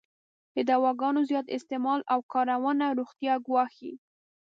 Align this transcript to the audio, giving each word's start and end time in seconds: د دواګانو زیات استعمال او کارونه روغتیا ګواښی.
د 0.55 0.57
دواګانو 0.69 1.21
زیات 1.29 1.47
استعمال 1.57 1.99
او 2.13 2.19
کارونه 2.33 2.85
روغتیا 2.99 3.33
ګواښی. 3.45 3.93